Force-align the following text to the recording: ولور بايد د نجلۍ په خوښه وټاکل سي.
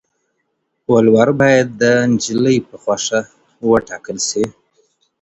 ولور 0.93 1.29
بايد 1.39 1.67
د 1.81 1.83
نجلۍ 2.11 2.57
په 2.69 2.75
خوښه 2.83 3.19
وټاکل 3.69 4.17
سي. 4.29 4.43